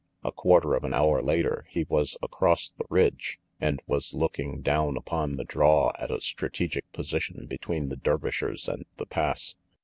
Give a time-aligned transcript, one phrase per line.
[0.23, 4.71] A quarter of an hour later he was across the ridge, and was looking 328
[4.73, 9.05] RANGY PETE down upon the draw at a strategic position between the Dervishers and the
[9.05, 9.53] Pass.